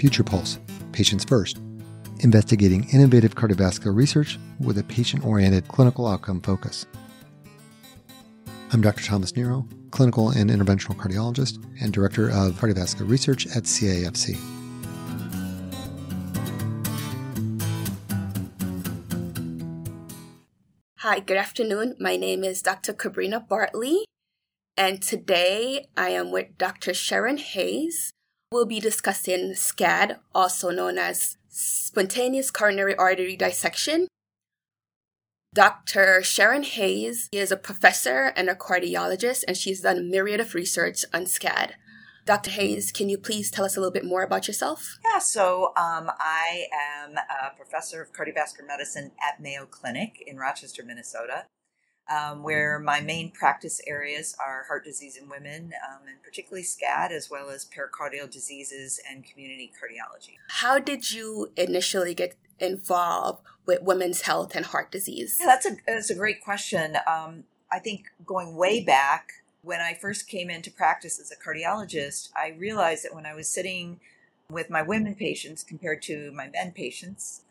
Future 0.00 0.24
Pulse, 0.24 0.58
Patients 0.92 1.24
First, 1.24 1.60
investigating 2.20 2.88
innovative 2.88 3.34
cardiovascular 3.34 3.94
research 3.94 4.38
with 4.58 4.78
a 4.78 4.84
patient 4.84 5.26
oriented 5.26 5.68
clinical 5.68 6.06
outcome 6.06 6.40
focus. 6.40 6.86
I'm 8.72 8.80
Dr. 8.80 9.04
Thomas 9.04 9.36
Nero, 9.36 9.68
clinical 9.90 10.30
and 10.30 10.48
interventional 10.48 10.96
cardiologist 10.96 11.62
and 11.82 11.92
director 11.92 12.30
of 12.30 12.52
cardiovascular 12.52 13.10
research 13.10 13.46
at 13.48 13.64
CAFC. 13.64 14.38
Hi, 21.00 21.20
good 21.20 21.36
afternoon. 21.36 21.96
My 22.00 22.16
name 22.16 22.42
is 22.42 22.62
Dr. 22.62 22.94
Kebrina 22.94 23.46
Bartley, 23.46 24.06
and 24.78 25.02
today 25.02 25.88
I 25.94 26.08
am 26.08 26.30
with 26.30 26.56
Dr. 26.56 26.92
Sharonne 26.92 27.38
Hayes. 27.38 28.14
We'll 28.52 28.66
be 28.66 28.80
discussing 28.80 29.52
SCAD, 29.52 30.18
also 30.34 30.70
known 30.70 30.98
as 30.98 31.36
spontaneous 31.48 32.50
coronary 32.50 32.96
artery 32.96 33.36
dissection. 33.36 34.08
Dr. 35.54 36.22
Sharonne 36.22 36.64
Hayes 36.64 37.28
is 37.30 37.52
a 37.52 37.56
professor 37.56 38.32
and 38.34 38.50
a 38.50 38.56
cardiologist, 38.56 39.44
and 39.46 39.56
she's 39.56 39.82
done 39.82 39.98
a 39.98 40.02
myriad 40.02 40.40
of 40.40 40.56
research 40.56 41.04
on 41.14 41.26
SCAD. 41.26 41.74
Dr. 42.26 42.50
Hayes, 42.50 42.90
can 42.90 43.08
you 43.08 43.18
please 43.18 43.52
tell 43.52 43.64
us 43.64 43.76
a 43.76 43.80
little 43.80 43.92
bit 43.92 44.04
more 44.04 44.24
about 44.24 44.48
yourself? 44.48 44.98
Yeah, 45.04 45.20
so 45.20 45.66
um, 45.76 46.10
I 46.18 46.66
am 46.72 47.14
a 47.18 47.56
professor 47.56 48.02
of 48.02 48.12
cardiovascular 48.12 48.66
medicine 48.66 49.12
at 49.22 49.40
Mayo 49.40 49.64
Clinic 49.64 50.24
in 50.26 50.38
Rochester, 50.38 50.82
Minnesota 50.84 51.44
um, 52.10 52.42
where 52.42 52.78
my 52.78 53.00
main 53.00 53.30
practice 53.30 53.80
areas 53.86 54.36
are 54.44 54.64
heart 54.64 54.84
disease 54.84 55.16
in 55.16 55.28
women, 55.28 55.72
um, 55.88 56.08
and 56.08 56.22
particularly 56.22 56.64
SCAD, 56.64 57.12
as 57.12 57.30
well 57.30 57.50
as 57.50 57.64
pericardial 57.64 58.30
diseases 58.30 59.00
and 59.08 59.24
community 59.24 59.72
cardiology. 59.80 60.34
How 60.48 60.78
did 60.78 61.12
you 61.12 61.52
initially 61.56 62.14
get 62.14 62.34
involved 62.58 63.42
with 63.64 63.82
women's 63.82 64.22
health 64.22 64.54
and 64.54 64.66
heart 64.66 64.90
disease? 64.90 65.36
Yeah, 65.40 65.46
that's 65.46 65.66
a 65.66 65.76
that's 65.86 66.10
a 66.10 66.14
great 66.14 66.42
question. 66.42 66.96
Um, 67.06 67.44
I 67.72 67.78
think 67.78 68.06
going 68.26 68.56
way 68.56 68.82
back 68.82 69.32
when 69.62 69.80
I 69.80 69.94
first 69.94 70.26
came 70.26 70.50
into 70.50 70.70
practice 70.70 71.20
as 71.20 71.30
a 71.30 71.36
cardiologist, 71.36 72.30
I 72.36 72.56
realized 72.58 73.04
that 73.04 73.14
when 73.14 73.26
I 73.26 73.34
was 73.34 73.48
sitting 73.48 74.00
with 74.50 74.70
my 74.70 74.82
women 74.82 75.14
patients 75.14 75.62
compared 75.62 76.02
to 76.02 76.32
my 76.32 76.48
men 76.48 76.72
patients, 76.72 77.42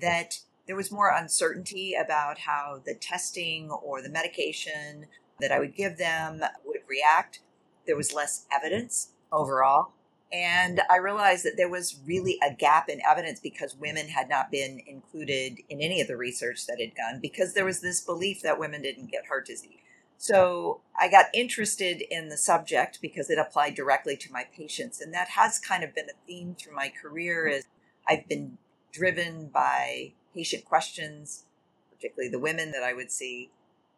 that 0.00 0.40
there 0.68 0.76
was 0.76 0.92
more 0.92 1.10
uncertainty 1.10 1.94
about 1.94 2.38
how 2.38 2.80
the 2.84 2.94
testing 2.94 3.70
or 3.70 4.02
the 4.02 4.10
medication 4.10 5.06
that 5.40 5.50
I 5.50 5.58
would 5.58 5.74
give 5.74 5.96
them 5.96 6.42
would 6.64 6.80
react. 6.86 7.40
There 7.86 7.96
was 7.96 8.12
less 8.12 8.46
evidence 8.52 9.12
overall. 9.32 9.92
And 10.30 10.82
I 10.90 10.98
realized 10.98 11.46
that 11.46 11.56
there 11.56 11.70
was 11.70 12.00
really 12.04 12.38
a 12.46 12.52
gap 12.52 12.90
in 12.90 13.00
evidence 13.08 13.40
because 13.40 13.74
women 13.74 14.08
had 14.08 14.28
not 14.28 14.50
been 14.50 14.82
included 14.86 15.60
in 15.70 15.80
any 15.80 16.02
of 16.02 16.06
the 16.06 16.18
research 16.18 16.66
that 16.66 16.78
had 16.78 16.94
done 16.94 17.18
because 17.22 17.54
there 17.54 17.64
was 17.64 17.80
this 17.80 18.02
belief 18.02 18.42
that 18.42 18.60
women 18.60 18.82
didn't 18.82 19.10
get 19.10 19.26
heart 19.26 19.46
disease. 19.46 19.78
So 20.18 20.82
I 21.00 21.08
got 21.08 21.26
interested 21.32 22.02
in 22.10 22.28
the 22.28 22.36
subject 22.36 22.98
because 23.00 23.30
it 23.30 23.38
applied 23.38 23.74
directly 23.74 24.18
to 24.18 24.32
my 24.32 24.44
patients. 24.54 25.00
And 25.00 25.14
that 25.14 25.28
has 25.28 25.58
kind 25.58 25.82
of 25.82 25.94
been 25.94 26.10
a 26.10 26.26
theme 26.26 26.56
through 26.60 26.74
my 26.74 26.92
career 27.00 27.46
is 27.46 27.64
I've 28.06 28.28
been 28.28 28.58
driven 28.92 29.46
by 29.46 30.12
patient 30.38 30.64
questions, 30.64 31.44
particularly 31.90 32.30
the 32.30 32.38
women 32.38 32.70
that 32.70 32.84
I 32.84 32.92
would 32.92 33.10
see, 33.10 33.50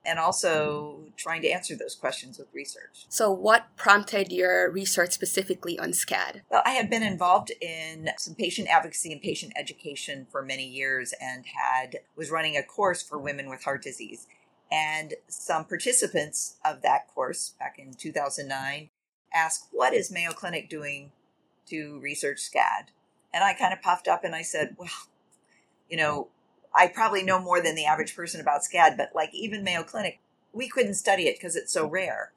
and 0.07 0.19
also 0.19 1.01
trying 1.19 1.43
to 1.43 1.49
answer 1.51 1.77
those 1.77 1.95
questions 1.95 2.39
with 2.39 2.49
research. 2.55 3.05
So, 3.11 3.31
what 3.31 3.67
prompted 3.77 4.33
your 4.33 4.71
research 4.71 5.13
specifically 5.13 5.79
on 5.79 5.91
SCAD? 5.91 6.41
Well, 6.51 6.63
I 6.65 6.71
had 6.71 6.89
been 6.89 7.03
involved 7.03 7.53
in 7.61 8.09
some 8.17 8.35
patient 8.35 8.69
advocacy 8.69 9.13
and 9.13 9.21
patient 9.21 9.53
education 9.55 10.27
for 10.33 10.43
many 10.43 10.67
years 10.67 11.13
and 11.21 11.45
had 11.45 11.99
was 12.17 12.31
running 12.31 12.57
a 12.57 12.63
course 12.63 13.03
for 13.03 13.19
women 13.19 13.51
with 13.51 13.65
heart 13.65 13.83
disease. 13.83 14.27
And 14.73 15.15
some 15.29 15.67
participants 15.67 16.57
of 16.65 16.81
that 16.81 17.09
course 17.13 17.55
back 17.59 17.79
in 17.79 17.93
2009 17.93 18.89
asked, 19.35 19.67
What 19.73 19.93
is 19.93 20.11
Mayo 20.11 20.31
Clinic 20.31 20.71
doing 20.71 21.13
to 21.67 22.01
research 22.01 22.39
SCAD? 22.39 22.87
And 23.35 23.45
I 23.45 23.53
kind 23.53 23.75
of 23.75 23.83
puffed 23.83 24.09
up 24.09 24.25
and 24.25 24.35
I 24.35 24.43
said, 24.43 24.77
Well, 24.79 24.89
you 25.91 25.97
know, 25.97 26.29
I 26.75 26.89
probably 26.89 27.23
know 27.23 27.41
more 27.41 27.61
than 27.61 27.75
the 27.75 27.87
average 27.87 28.15
person 28.15 28.41
about 28.41 28.63
SCAD, 28.63 28.97
but 28.97 29.11
like 29.15 29.31
even 29.35 29.65
Mayo 29.65 29.83
Clinic, 29.83 30.21
we 30.53 30.69
couldn't 30.69 30.95
study 30.95 31.25
it 31.25 31.37
because 31.37 31.57
it's 31.57 31.73
so 31.73 31.87
rare. 31.87 32.33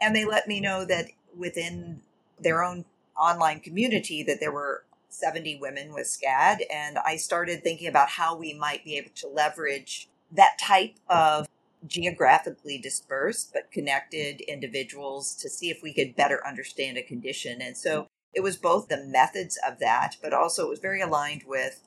And 0.00 0.14
they 0.14 0.24
let 0.24 0.48
me 0.48 0.60
know 0.60 0.84
that 0.84 1.06
within 1.36 2.00
their 2.38 2.62
own 2.62 2.84
online 3.18 3.60
community 3.60 4.22
that 4.24 4.40
there 4.40 4.52
were 4.52 4.84
70 5.08 5.58
women 5.60 5.92
with 5.92 6.06
SCAD. 6.06 6.62
And 6.72 6.98
I 6.98 7.16
started 7.16 7.62
thinking 7.62 7.88
about 7.88 8.10
how 8.10 8.36
we 8.36 8.52
might 8.52 8.84
be 8.84 8.96
able 8.96 9.10
to 9.16 9.28
leverage 9.28 10.08
that 10.32 10.58
type 10.60 10.96
of 11.08 11.48
geographically 11.86 12.78
dispersed 12.78 13.52
but 13.52 13.70
connected 13.70 14.40
individuals 14.42 15.34
to 15.34 15.50
see 15.50 15.70
if 15.70 15.82
we 15.82 15.92
could 15.92 16.16
better 16.16 16.44
understand 16.46 16.96
a 16.96 17.02
condition. 17.02 17.60
And 17.60 17.76
so 17.76 18.08
it 18.32 18.42
was 18.42 18.56
both 18.56 18.88
the 18.88 19.04
methods 19.04 19.58
of 19.66 19.78
that, 19.78 20.16
but 20.22 20.32
also 20.32 20.66
it 20.66 20.70
was 20.70 20.80
very 20.80 21.00
aligned 21.00 21.42
with 21.46 21.82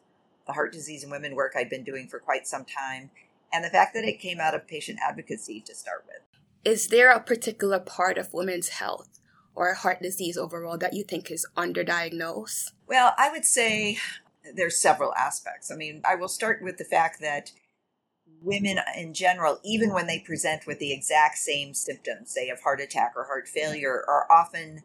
the 0.47 0.53
heart 0.53 0.72
disease 0.72 1.03
in 1.03 1.09
women 1.09 1.35
work 1.35 1.53
I'd 1.56 1.69
been 1.69 1.84
doing 1.84 2.08
for 2.08 2.19
quite 2.19 2.47
some 2.47 2.66
time, 2.66 3.12
and 3.53 3.63
the 3.63 3.69
fact 3.69 3.94
that 3.94 4.03
it 4.03 4.19
came 4.19 4.40
out 4.40 4.56
of 4.56 4.68
patient 4.68 5.00
advocacy 5.06 5.62
to 5.62 5.75
start 5.75 6.06
with. 6.08 6.22
Is 6.66 6.88
there 6.88 7.12
a 7.12 7.19
particular 7.19 7.80
part 7.80 8.18
of 8.18 8.34
women's 8.34 8.69
health 8.69 9.19
or 9.56 9.74
heart 9.74 10.02
disease 10.02 10.38
overall 10.38 10.78
that 10.78 10.94
you 10.94 11.03
think 11.03 11.31
is 11.31 11.47
underdiagnosed? 11.56 12.72
Well, 12.88 13.13
I 13.18 13.31
would 13.31 13.46
say 13.46 13.97
there's 14.53 14.80
several 14.80 15.13
aspects. 15.16 15.72
I 15.72 15.75
mean, 15.75 16.02
I 16.07 16.16
will 16.16 16.28
start 16.28 16.62
with 16.62 16.78
the 16.78 16.84
fact 16.84 17.19
that 17.22 17.52
women 18.41 18.80
in 18.96 19.13
general, 19.13 19.59
even 19.63 19.94
when 19.94 20.07
they 20.07 20.19
present 20.19 20.68
with 20.68 20.80
the 20.80 20.91
exact 20.94 21.38
same 21.38 21.74
symptoms, 21.74 22.31
say 22.31 22.50
of 22.50 22.62
heart 22.62 22.81
attack 22.81 23.13
or 23.16 23.25
heart 23.25 23.47
failure, 23.47 24.03
are 24.07 24.28
often 24.31 24.84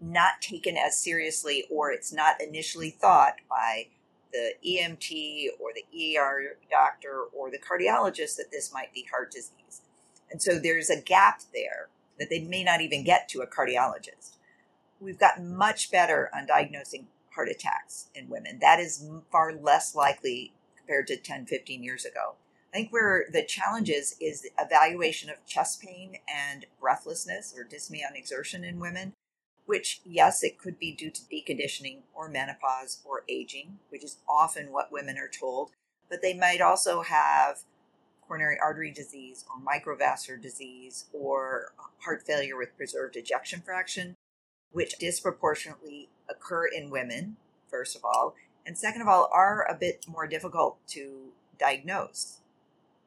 not 0.00 0.40
taken 0.40 0.76
as 0.76 0.98
seriously 0.98 1.64
or 1.70 1.90
it's 1.90 2.12
not 2.12 2.40
initially 2.40 2.90
thought 2.90 3.36
by 3.48 3.86
the 4.34 4.54
EMT 4.68 5.46
or 5.60 5.70
the 5.72 6.16
ER 6.18 6.56
doctor 6.68 7.22
or 7.32 7.50
the 7.50 7.58
cardiologist 7.58 8.36
that 8.36 8.50
this 8.50 8.72
might 8.72 8.92
be 8.92 9.06
heart 9.10 9.30
disease. 9.30 9.82
And 10.30 10.42
so 10.42 10.58
there's 10.58 10.90
a 10.90 11.00
gap 11.00 11.42
there 11.54 11.88
that 12.18 12.30
they 12.30 12.40
may 12.40 12.64
not 12.64 12.80
even 12.80 13.04
get 13.04 13.28
to 13.30 13.40
a 13.40 13.46
cardiologist. 13.46 14.36
We've 15.00 15.18
gotten 15.18 15.56
much 15.56 15.90
better 15.90 16.30
on 16.34 16.46
diagnosing 16.46 17.06
heart 17.34 17.48
attacks 17.48 18.08
in 18.14 18.28
women. 18.28 18.58
That 18.60 18.80
is 18.80 19.08
far 19.30 19.52
less 19.52 19.94
likely 19.94 20.52
compared 20.76 21.06
to 21.08 21.16
10, 21.16 21.46
15 21.46 21.82
years 21.82 22.04
ago. 22.04 22.34
I 22.72 22.76
think 22.76 22.92
where 22.92 23.26
the 23.32 23.44
challenge 23.44 23.88
is 23.88 24.16
is 24.20 24.48
evaluation 24.58 25.30
of 25.30 25.46
chest 25.46 25.80
pain 25.80 26.18
and 26.28 26.66
breathlessness 26.80 27.54
or 27.56 27.64
dyspnea 27.64 28.10
on 28.10 28.16
exertion 28.16 28.64
in 28.64 28.80
women 28.80 29.12
which, 29.66 30.00
yes, 30.04 30.42
it 30.42 30.58
could 30.58 30.78
be 30.78 30.92
due 30.92 31.10
to 31.10 31.22
deconditioning 31.22 32.00
or 32.14 32.28
menopause 32.28 33.00
or 33.04 33.24
aging, 33.28 33.78
which 33.88 34.04
is 34.04 34.18
often 34.28 34.72
what 34.72 34.92
women 34.92 35.16
are 35.16 35.28
told, 35.28 35.70
but 36.10 36.20
they 36.22 36.34
might 36.34 36.60
also 36.60 37.02
have 37.02 37.60
coronary 38.26 38.58
artery 38.62 38.90
disease 38.90 39.44
or 39.48 39.60
microvascular 39.60 40.40
disease 40.40 41.06
or 41.12 41.72
uh, 41.78 41.82
heart 42.04 42.22
failure 42.26 42.56
with 42.56 42.76
preserved 42.76 43.16
ejection 43.16 43.60
fraction, 43.60 44.14
which 44.72 44.98
disproportionately 44.98 46.08
occur 46.28 46.66
in 46.66 46.90
women, 46.90 47.36
first 47.68 47.96
of 47.96 48.04
all, 48.04 48.34
and 48.66 48.78
second 48.78 49.02
of 49.02 49.08
all, 49.08 49.28
are 49.32 49.66
a 49.68 49.74
bit 49.74 50.06
more 50.08 50.26
difficult 50.26 50.78
to 50.88 51.32
diagnose. 51.58 52.38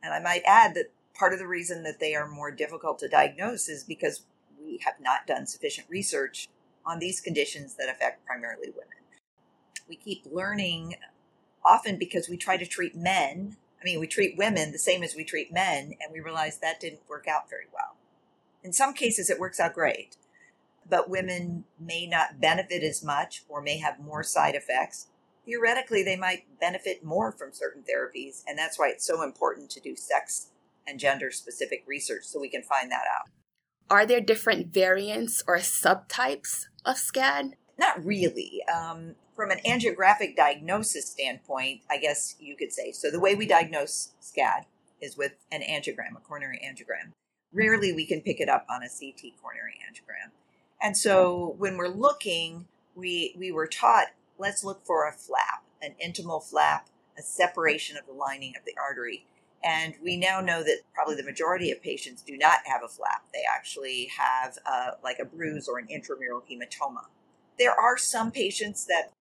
And 0.03 0.13
I 0.13 0.19
might 0.19 0.43
add 0.45 0.75
that 0.75 0.91
part 1.17 1.33
of 1.33 1.39
the 1.39 1.47
reason 1.47 1.83
that 1.83 1.99
they 1.99 2.15
are 2.15 2.27
more 2.27 2.51
difficult 2.51 2.99
to 2.99 3.09
diagnose 3.09 3.67
is 3.67 3.83
because 3.83 4.23
we 4.67 4.79
have 4.83 4.95
not 4.99 5.25
done 5.25 5.47
sufficient 5.47 5.87
research 5.89 6.49
on 6.85 6.99
these 6.99 7.21
conditions 7.21 7.75
that 7.75 7.89
affect 7.89 8.25
primarily 8.25 8.69
women. 8.69 8.97
We 9.87 9.95
keep 9.95 10.25
learning 10.31 10.95
often 11.65 11.97
because 11.97 12.29
we 12.29 12.37
try 12.37 12.57
to 12.57 12.65
treat 12.65 12.95
men. 12.95 13.57
I 13.81 13.85
mean, 13.85 13.99
we 13.99 14.07
treat 14.07 14.37
women 14.37 14.71
the 14.71 14.79
same 14.79 15.03
as 15.03 15.15
we 15.15 15.23
treat 15.23 15.53
men, 15.53 15.93
and 16.01 16.11
we 16.11 16.19
realize 16.19 16.59
that 16.59 16.79
didn't 16.79 17.09
work 17.09 17.25
out 17.27 17.49
very 17.49 17.67
well. 17.73 17.95
In 18.63 18.73
some 18.73 18.93
cases, 18.93 19.29
it 19.29 19.39
works 19.39 19.59
out 19.59 19.73
great, 19.73 20.17
but 20.89 21.09
women 21.09 21.65
may 21.79 22.05
not 22.05 22.41
benefit 22.41 22.83
as 22.83 23.03
much 23.03 23.43
or 23.47 23.61
may 23.61 23.77
have 23.77 23.99
more 23.99 24.23
side 24.23 24.55
effects. 24.55 25.07
Theoretically, 25.45 26.03
they 26.03 26.17
might 26.17 26.59
benefit 26.59 27.05
more 27.05 27.31
from 27.31 27.53
certain 27.53 27.83
therapies, 27.83 28.43
and 28.47 28.57
that's 28.57 28.77
why 28.77 28.89
it's 28.89 29.05
so 29.05 29.21
important 29.21 29.69
to 29.71 29.79
do 29.79 29.95
sex 29.95 30.49
and 30.85 30.99
gender 30.99 31.31
specific 31.31 31.83
research 31.87 32.23
so 32.23 32.39
we 32.39 32.49
can 32.49 32.63
find 32.63 32.91
that 32.91 33.05
out. 33.13 33.29
Are 33.89 34.05
there 34.05 34.21
different 34.21 34.73
variants 34.73 35.43
or 35.47 35.57
subtypes 35.57 36.65
of 36.85 36.97
SCAD? 36.97 37.53
Not 37.77 38.03
really. 38.03 38.61
Um, 38.73 39.15
from 39.35 39.51
an 39.51 39.59
angiographic 39.65 40.35
diagnosis 40.35 41.09
standpoint, 41.09 41.81
I 41.89 41.97
guess 41.97 42.35
you 42.39 42.57
could 42.57 42.73
say. 42.73 42.91
So 42.91 43.11
the 43.11 43.19
way 43.19 43.35
we 43.35 43.45
diagnose 43.45 44.11
SCAD 44.21 44.65
is 45.01 45.15
with 45.15 45.33
an 45.51 45.61
angiogram, 45.61 46.17
a 46.17 46.19
coronary 46.19 46.59
angiogram. 46.65 47.11
Rarely 47.53 47.93
we 47.93 48.05
can 48.05 48.21
pick 48.21 48.41
it 48.41 48.49
up 48.49 48.65
on 48.69 48.81
a 48.83 48.89
CT 48.89 49.33
coronary 49.41 49.79
angiogram. 49.87 50.31
And 50.81 50.97
so 50.97 51.55
when 51.57 51.77
we're 51.77 51.87
looking, 51.87 52.67
we 52.95 53.35
we 53.37 53.51
were 53.51 53.67
taught 53.67 54.07
let's 54.37 54.63
look 54.63 54.85
for 54.85 55.07
a 55.07 55.13
flap, 55.13 55.63
an 55.81 55.95
intimal 56.03 56.43
flap, 56.43 56.89
a 57.17 57.21
separation 57.21 57.97
of 57.97 58.05
the 58.05 58.13
lining 58.13 58.53
of 58.57 58.65
the 58.65 58.75
artery. 58.79 59.25
And 59.63 59.95
we 60.03 60.17
now 60.17 60.39
know 60.39 60.63
that 60.63 60.81
probably 60.93 61.15
the 61.15 61.23
majority 61.23 61.71
of 61.71 61.81
patients 61.81 62.21
do 62.21 62.37
not 62.37 62.59
have 62.65 62.81
a 62.83 62.87
flap. 62.87 63.23
They 63.33 63.41
actually 63.53 64.09
have 64.17 64.57
uh, 64.65 64.91
like 65.03 65.19
a 65.19 65.25
bruise 65.25 65.67
or 65.67 65.79
an 65.79 65.87
intramural 65.89 66.41
hematoma. 66.49 67.05
There 67.57 67.73
are 67.73 67.97
some 67.97 68.31
patients 68.31 68.85
that 68.85 69.11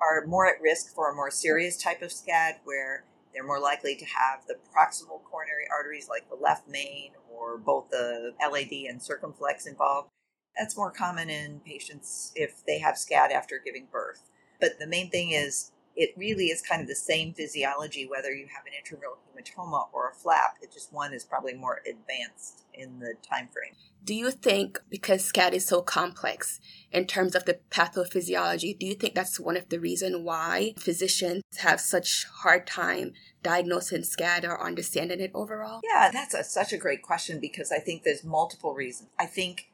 are 0.00 0.26
more 0.26 0.46
at 0.46 0.60
risk 0.60 0.94
for 0.94 1.10
a 1.10 1.14
more 1.14 1.30
serious 1.30 1.76
type 1.76 2.02
of 2.02 2.10
SCAD 2.10 2.56
where 2.64 3.04
they're 3.32 3.44
more 3.44 3.60
likely 3.60 3.96
to 3.96 4.04
have 4.04 4.46
the 4.46 4.54
proximal 4.54 5.22
coronary 5.24 5.66
arteries 5.70 6.08
like 6.08 6.28
the 6.28 6.36
left 6.36 6.68
main 6.68 7.10
or 7.30 7.58
both 7.58 7.90
the 7.90 8.32
LAD 8.40 8.72
and 8.88 9.02
circumflex 9.02 9.66
involved. 9.66 10.08
That's 10.56 10.76
more 10.76 10.90
common 10.90 11.30
in 11.30 11.60
patients 11.60 12.32
if 12.36 12.64
they 12.64 12.78
have 12.78 12.94
SCAD 12.94 13.32
after 13.32 13.60
giving 13.62 13.88
birth. 13.90 14.30
But 14.60 14.78
the 14.78 14.86
main 14.86 15.10
thing 15.10 15.32
is 15.32 15.72
it 15.96 16.10
really 16.16 16.46
is 16.46 16.60
kind 16.60 16.82
of 16.82 16.88
the 16.88 16.94
same 16.94 17.32
physiology 17.34 18.06
whether 18.06 18.32
you 18.32 18.46
have 18.54 18.66
an 18.66 18.72
intramural 18.76 19.18
hematoma 19.34 19.88
or 19.92 20.10
a 20.10 20.14
flap. 20.14 20.56
It 20.60 20.72
just 20.72 20.92
one 20.92 21.12
is 21.12 21.24
probably 21.24 21.54
more 21.54 21.80
advanced 21.88 22.64
in 22.74 22.98
the 22.98 23.14
time 23.28 23.48
frame. 23.52 23.76
Do 24.04 24.14
you 24.14 24.30
think 24.30 24.80
because 24.90 25.30
SCAD 25.30 25.52
is 25.52 25.66
so 25.66 25.80
complex 25.80 26.60
in 26.92 27.06
terms 27.06 27.34
of 27.34 27.44
the 27.44 27.60
pathophysiology, 27.70 28.78
do 28.78 28.86
you 28.86 28.94
think 28.94 29.14
that's 29.14 29.40
one 29.40 29.56
of 29.56 29.68
the 29.68 29.80
reason 29.80 30.24
why 30.24 30.74
physicians 30.78 31.42
have 31.58 31.80
such 31.80 32.26
hard 32.42 32.66
time 32.66 33.12
diagnosing 33.42 34.02
SCAD 34.02 34.44
or 34.44 34.62
understanding 34.62 35.20
it 35.20 35.30
overall? 35.34 35.80
Yeah, 35.84 36.10
that's 36.12 36.34
a, 36.34 36.44
such 36.44 36.72
a 36.72 36.78
great 36.78 37.02
question 37.02 37.40
because 37.40 37.72
I 37.72 37.78
think 37.78 38.02
there's 38.02 38.24
multiple 38.24 38.74
reasons. 38.74 39.10
I 39.18 39.26
think 39.26 39.70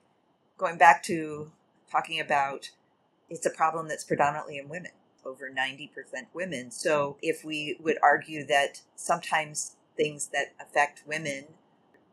going 0.58 0.78
back 0.78 1.02
to 1.05 1.50
talking 1.90 2.20
about 2.20 2.70
it's 3.28 3.46
a 3.46 3.50
problem 3.50 3.88
that's 3.88 4.05
predominantly 4.05 4.58
in 4.58 4.69
women 4.69 4.90
over 5.25 5.50
90% 5.50 5.90
women. 6.32 6.70
So 6.70 7.17
if 7.22 7.44
we 7.44 7.76
would 7.81 7.99
argue 8.02 8.44
that 8.46 8.82
sometimes 8.96 9.76
things 9.96 10.28
that 10.32 10.55
affect 10.61 11.02
women 11.06 11.44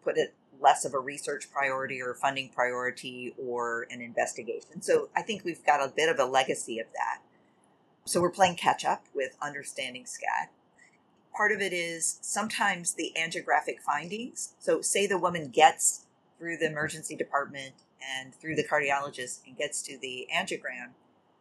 put 0.04 0.18
it 0.18 0.34
less 0.60 0.86
of 0.86 0.94
a 0.94 1.00
research 1.00 1.52
priority 1.52 2.02
or 2.02 2.14
funding 2.14 2.50
priority 2.50 3.34
or 3.38 3.88
an 3.92 4.02
investigation. 4.02 4.82
So 4.82 5.10
I 5.16 5.22
think 5.22 5.44
we've 5.44 5.64
got 5.66 5.82
a 5.82 5.94
bit 5.94 6.10
of 6.10 6.20
a 6.20 6.26
legacy 6.26 6.80
of 6.80 6.88
that. 6.94 7.22
So 8.06 8.22
we're 8.22 8.32
playing 8.32 8.56
catch 8.56 8.86
up 8.86 9.06
with 9.14 9.38
understanding 9.42 10.06
SCAD. 10.06 10.48
Part 11.36 11.52
of 11.52 11.62
it 11.62 11.74
is 11.74 12.20
sometimes 12.22 12.94
the 12.94 13.14
angiographic 13.18 13.80
findings. 13.86 14.54
So, 14.60 14.82
say 14.82 15.06
the 15.06 15.20
woman 15.20 15.50
gets 15.50 16.06
through 16.40 16.58
the 16.58 16.66
emergency 16.66 17.16
department 17.16 17.76
and 18.02 18.34
through 18.34 18.56
the 18.56 18.64
cardiologist 18.64 19.46
and 19.46 19.58
gets 19.58 19.82
to 19.84 19.98
the 20.00 20.28
angiogram, 20.34 20.92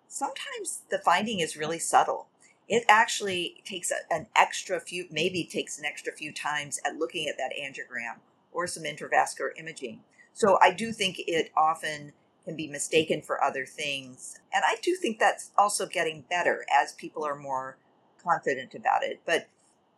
sometimes 0.09 0.83
the 0.91 0.99
finding 0.99 1.41
is 1.41 1.57
really 1.57 1.79
subtle. 1.79 2.29
It 2.69 2.85
actually 2.89 3.63
takes 3.65 3.91
a, 3.91 4.13
an 4.13 4.27
extra 4.35 4.81
few, 4.81 5.07
maybe 5.11 5.45
takes 5.45 5.79
an 5.79 5.85
extra 5.85 6.13
few 6.13 6.33
times 6.33 6.81
at 6.85 6.97
looking 6.97 7.29
at 7.29 7.37
that 7.39 7.53
angiogram 7.61 8.19
or 8.53 8.67
some 8.67 8.85
intravascular 8.85 9.51
imaging. 9.57 10.01
So 10.33 10.59
I 10.61 10.73
do 10.73 10.93
think 10.93 11.17
it 11.27 11.51
often 11.57 12.13
can 12.45 12.57
be 12.57 12.69
mistaken 12.69 13.23
for 13.23 13.43
other 13.43 13.67
things. 13.67 14.39
And 14.53 14.63
I 14.67 14.77
do 14.83 14.95
think 14.95 15.19
that's 15.19 15.51
also 15.59 15.87
getting 15.87 16.25
better 16.29 16.65
as 16.73 16.93
people 16.93 17.25
are 17.25 17.37
more 17.37 17.77
confident 18.23 18.75
about 18.75 19.03
it. 19.03 19.21
But 19.27 19.49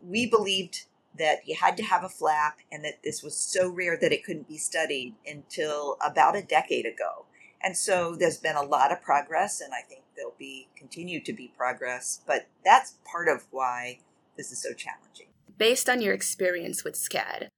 we 0.01 0.27
believed 0.27 0.87
that 1.19 1.47
you 1.47 1.57
had 1.57 1.77
to 1.77 1.83
have 1.83 2.05
a 2.05 2.09
flap 2.09 2.59
and 2.71 2.85
that 2.85 3.03
this 3.03 3.23
was 3.23 3.37
so 3.37 3.69
rare 3.69 3.99
that 4.01 4.13
it 4.13 4.25
couldn't 4.25 4.49
be 4.49 4.59
studied 4.59 5.15
until 5.27 5.97
about 6.01 6.37
a 6.37 6.43
decade 6.43 6.87
ago. 6.87 7.27
And 7.63 7.77
so 7.77 8.15
there's 8.15 8.39
been 8.39 8.57
a 8.57 8.63
lot 8.63 8.93
of 8.93 9.03
progress, 9.03 9.61
and 9.61 9.73
I 9.75 9.81
think 9.89 10.03
there'll 10.17 10.35
be 10.39 10.69
continue 10.77 11.21
to 11.25 11.33
be 11.33 11.53
progress. 11.57 12.21
But 12.27 12.47
that's 12.65 12.95
part 13.11 13.29
of 13.29 13.47
why 13.51 13.99
this 14.37 14.53
is 14.53 14.63
so 14.63 14.73
challenging. 14.73 15.27
Based 15.57 15.89
on 15.89 16.01
your 16.01 16.15
experience 16.15 16.85
with 16.85 16.95
SCAD, 16.95 17.49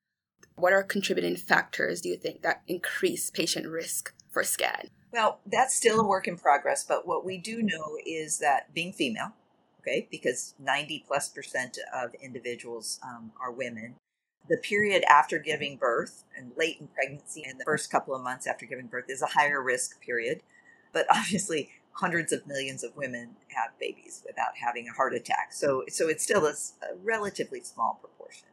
what 0.56 0.72
are 0.72 0.82
contributing 0.82 1.36
factors 1.36 2.00
do 2.00 2.08
you 2.08 2.16
think 2.16 2.42
that 2.42 2.62
increase 2.66 3.30
patient 3.30 3.66
risk 3.66 4.14
for 4.30 4.42
SCAD? 4.42 4.88
Well, 5.12 5.40
that's 5.44 5.74
still 5.74 6.00
a 6.00 6.06
work 6.06 6.28
in 6.28 6.36
progress, 6.36 6.84
but 6.84 7.06
what 7.06 7.24
we 7.24 7.36
do 7.36 7.62
know 7.62 7.96
is 8.06 8.38
that 8.38 8.72
being 8.72 8.92
female, 8.92 9.32
okay, 9.80 10.06
because 10.10 10.54
90 10.58 11.04
plus 11.06 11.28
percent 11.28 11.78
of 11.94 12.14
individuals 12.22 13.00
um, 13.02 13.32
are 13.40 13.50
women, 13.50 13.96
the 14.50 14.56
period 14.56 15.04
after 15.08 15.38
giving 15.38 15.76
birth 15.76 16.24
and 16.36 16.50
late 16.56 16.78
in 16.80 16.88
pregnancy 16.88 17.44
and 17.48 17.58
the 17.58 17.64
first 17.64 17.88
couple 17.88 18.14
of 18.16 18.22
months 18.22 18.48
after 18.48 18.66
giving 18.66 18.88
birth 18.88 19.04
is 19.08 19.22
a 19.22 19.26
higher 19.26 19.62
risk 19.62 20.00
period. 20.00 20.42
But 20.92 21.06
obviously, 21.14 21.70
hundreds 21.92 22.32
of 22.32 22.46
millions 22.46 22.82
of 22.82 22.96
women 22.96 23.36
have 23.54 23.70
babies 23.78 24.22
without 24.26 24.56
having 24.62 24.88
a 24.88 24.92
heart 24.92 25.14
attack. 25.14 25.52
So, 25.52 25.84
so 25.88 26.08
it's 26.08 26.24
still 26.24 26.46
a, 26.46 26.50
a 26.50 26.96
relatively 27.02 27.60
small 27.60 28.00
proportion. 28.00 28.48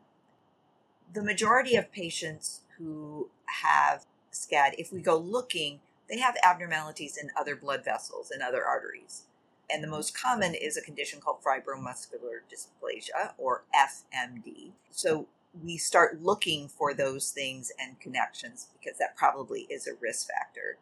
The 1.11 1.23
majority 1.23 1.75
of 1.75 1.91
patients 1.91 2.61
who 2.77 3.31
have 3.63 4.05
SCAD, 4.31 4.75
if 4.77 4.93
we 4.93 5.01
go 5.01 5.17
looking, 5.17 5.79
they 6.07 6.19
have 6.19 6.35
abnormalities 6.45 7.17
in 7.17 7.31
other 7.35 7.55
blood 7.55 7.83
vessels 7.83 8.29
and 8.29 8.43
other 8.43 8.63
arteries. 8.63 9.23
And 9.69 9.83
the 9.83 9.87
most 9.87 10.15
common 10.15 10.53
is 10.53 10.77
a 10.77 10.81
condition 10.81 11.19
called 11.19 11.39
fibromuscular 11.43 12.41
dysplasia 12.51 13.33
or 13.37 13.63
FMD. 13.75 14.73
So 14.91 15.27
we 15.63 15.77
start 15.77 16.21
looking 16.21 16.67
for 16.67 16.93
those 16.93 17.31
things 17.31 17.71
and 17.79 17.99
connections 17.99 18.67
because 18.79 18.97
that 18.99 19.15
probably 19.15 19.61
is 19.69 19.87
a 19.87 19.95
risk 19.99 20.27
factor. 20.27 20.77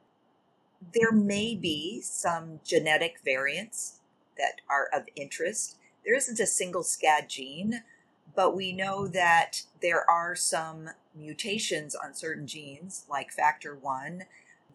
There 0.94 1.12
may 1.12 1.56
be 1.56 2.02
some 2.02 2.60
genetic 2.64 3.18
variants 3.24 4.00
that 4.38 4.62
are 4.70 4.90
of 4.94 5.08
interest. 5.16 5.78
There 6.06 6.16
isn't 6.16 6.40
a 6.40 6.46
single 6.46 6.84
SCAD 6.84 7.28
gene, 7.28 7.84
but 8.36 8.56
we 8.56 8.72
know 8.72 9.08
that 9.08 9.64
there 9.82 10.10
are 10.10 10.36
some 10.36 10.90
mutations 11.16 11.96
on 11.96 12.14
certain 12.14 12.46
genes, 12.46 13.06
like 13.10 13.30
PHACTR1, 13.36 14.22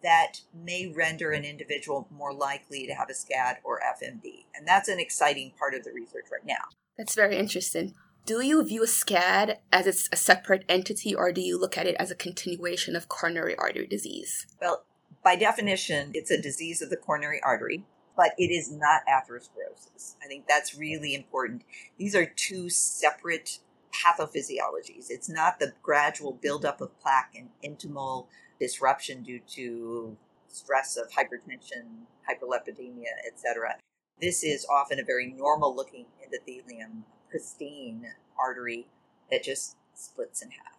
that 0.03 0.41
may 0.53 0.87
render 0.87 1.31
an 1.31 1.45
individual 1.45 2.07
more 2.09 2.33
likely 2.33 2.87
to 2.87 2.93
have 2.93 3.09
a 3.09 3.13
SCAD 3.13 3.57
or 3.63 3.79
FMD. 3.79 4.45
And 4.55 4.67
that's 4.67 4.89
an 4.89 4.99
exciting 4.99 5.51
part 5.57 5.75
of 5.75 5.83
the 5.83 5.91
research 5.91 6.25
right 6.31 6.45
now. 6.45 6.69
That's 6.97 7.15
very 7.15 7.37
interesting. 7.37 7.93
Do 8.23 8.41
you 8.41 8.63
view 8.63 8.83
SCAD 8.83 9.57
as 9.73 9.87
it's 9.87 10.07
a 10.11 10.15
separate 10.15 10.63
entity 10.69 11.15
or 11.15 11.31
do 11.31 11.41
you 11.41 11.59
look 11.59 11.75
at 11.75 11.87
it 11.87 11.95
as 11.97 12.11
a 12.11 12.15
continuation 12.15 12.95
of 12.95 13.09
coronary 13.09 13.55
artery 13.55 13.87
disease? 13.87 14.45
Well, 14.61 14.85
by 15.23 15.35
definition, 15.35 16.11
it's 16.13 16.29
a 16.29 16.39
disease 16.39 16.83
of 16.83 16.91
the 16.91 16.97
coronary 16.97 17.41
artery, 17.43 17.83
but 18.15 18.33
it 18.37 18.51
is 18.51 18.71
not 18.71 19.01
atherosclerosis. 19.09 20.17
I 20.23 20.27
think 20.27 20.45
that's 20.47 20.77
really 20.77 21.15
important. 21.15 21.63
These 21.97 22.15
are 22.15 22.25
two 22.27 22.69
separate 22.69 23.57
pathophysiologies. 23.91 25.07
It's 25.09 25.29
not 25.29 25.59
the 25.59 25.73
gradual 25.81 26.31
buildup 26.31 26.79
of 26.79 26.97
plaque 26.99 27.35
and 27.35 27.49
intimal 27.65 28.27
disruption 28.59 29.23
due 29.23 29.39
to 29.55 30.15
stress 30.47 30.95
of 30.95 31.09
hypertension, 31.11 32.05
hyperlipidemia, 32.29 33.13
etc. 33.27 33.77
This 34.21 34.43
is 34.43 34.65
often 34.71 34.99
a 34.99 35.03
very 35.03 35.33
normal 35.35 35.75
looking 35.75 36.05
endothelium 36.23 37.01
pristine 37.31 38.05
artery 38.39 38.85
that 39.31 39.43
just 39.43 39.77
splits 39.95 40.41
in 40.41 40.51
half. 40.51 40.77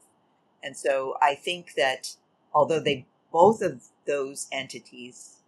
And 0.62 0.76
so 0.76 1.16
I 1.21 1.35
think 1.35 1.75
that 1.75 2.16
although 2.54 2.80
they 2.80 3.06
both 3.32 3.62
of 3.62 3.82
those 4.06 4.47
entities 4.52 5.38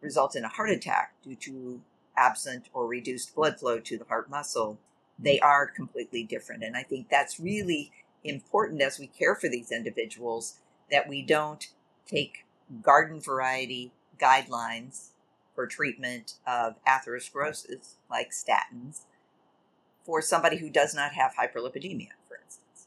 result 0.00 0.36
in 0.36 0.44
a 0.44 0.48
heart 0.48 0.70
attack 0.70 1.14
due 1.22 1.34
to 1.34 1.80
absent 2.16 2.68
or 2.72 2.86
reduced 2.86 3.34
blood 3.34 3.58
flow 3.58 3.78
to 3.80 3.98
the 3.98 4.04
heart 4.04 4.30
muscle, 4.30 4.78
they 5.18 5.40
are 5.40 5.66
completely 5.66 6.22
different. 6.22 6.62
And 6.62 6.76
I 6.76 6.82
think 6.82 7.08
that's 7.08 7.40
really 7.40 7.90
important 8.24 8.82
as 8.82 8.98
we 8.98 9.06
care 9.08 9.34
for 9.34 9.48
these 9.48 9.72
individuals 9.72 10.56
that 10.90 11.08
we 11.08 11.22
don't 11.22 11.68
take 12.06 12.44
garden 12.82 13.20
variety 13.20 13.92
guidelines 14.18 15.08
for 15.54 15.66
treatment 15.66 16.34
of 16.46 16.76
atherosclerosis 16.86 17.94
like 18.10 18.30
statins 18.30 19.02
for 20.04 20.20
somebody 20.20 20.58
who 20.58 20.70
does 20.70 20.94
not 20.94 21.12
have 21.12 21.32
hyperlipidemia, 21.34 22.08
for 22.28 22.38
instance. 22.44 22.86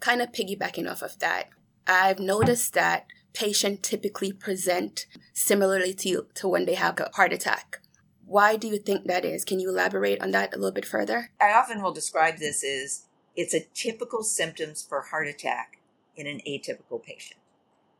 Kind 0.00 0.22
of 0.22 0.32
piggybacking 0.32 0.90
off 0.90 1.02
of 1.02 1.18
that, 1.18 1.50
I've 1.86 2.18
noticed 2.18 2.72
that 2.74 3.06
patients 3.32 3.88
typically 3.88 4.32
present 4.32 5.06
similarly 5.32 5.92
to, 5.94 6.26
to 6.34 6.48
when 6.48 6.66
they 6.66 6.74
have 6.74 6.98
a 6.98 7.10
heart 7.14 7.32
attack. 7.32 7.80
Why 8.24 8.56
do 8.56 8.66
you 8.66 8.78
think 8.78 9.06
that 9.06 9.24
is? 9.24 9.44
Can 9.44 9.60
you 9.60 9.68
elaborate 9.68 10.20
on 10.20 10.32
that 10.32 10.52
a 10.54 10.56
little 10.56 10.72
bit 10.72 10.86
further? 10.86 11.30
I 11.40 11.52
often 11.52 11.82
will 11.82 11.92
describe 11.92 12.38
this 12.38 12.64
as 12.64 13.06
it's 13.36 13.54
a 13.54 13.66
typical 13.74 14.22
symptoms 14.22 14.82
for 14.82 15.02
heart 15.02 15.28
attack 15.28 15.78
in 16.16 16.26
an 16.26 16.40
atypical 16.48 17.02
patient. 17.02 17.38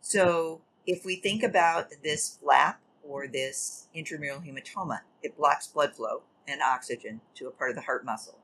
So 0.00 0.62
if 0.86 1.04
we 1.04 1.16
think 1.16 1.42
about 1.42 1.88
this 2.02 2.38
flap 2.42 2.80
or 3.04 3.28
this 3.28 3.88
intramural 3.94 4.40
hematoma, 4.40 5.00
it 5.22 5.36
blocks 5.36 5.66
blood 5.66 5.94
flow 5.94 6.22
and 6.48 6.62
oxygen 6.62 7.20
to 7.34 7.46
a 7.46 7.50
part 7.50 7.70
of 7.70 7.76
the 7.76 7.82
heart 7.82 8.04
muscle. 8.04 8.38